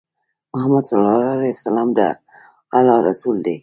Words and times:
محمد 0.53 0.83
صلی 0.89 0.97
الله 0.99 1.31
عليه 1.37 1.55
وسلم 1.57 1.87
د 1.97 2.01
الله 2.77 2.97
رسول 3.09 3.37
دی 3.45 3.55